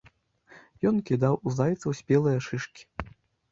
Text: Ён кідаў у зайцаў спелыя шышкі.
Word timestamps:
Ён 0.91 0.95
кідаў 1.09 1.37
у 1.47 1.53
зайцаў 1.59 1.97
спелыя 2.01 2.43
шышкі. 2.49 2.83